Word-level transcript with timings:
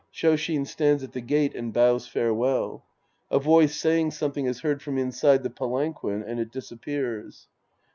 {Shoshin 0.11 0.65
stands 0.65 1.03
at 1.03 1.11
the 1.11 1.21
gate 1.21 1.53
and 1.53 1.71
bows 1.71 2.07
farewell. 2.07 2.83
A 3.29 3.37
voice 3.37 3.75
saying 3.75 4.09
something 4.09 4.47
is 4.47 4.61
heard 4.61 4.81
from 4.81 4.97
inside 4.97 5.43
the 5.43 5.51
palan 5.51 5.93
quin, 5.93 6.23
and 6.23 6.39
it 6.39 6.51
disappears. 6.51 7.47